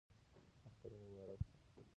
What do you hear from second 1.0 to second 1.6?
مبارک شه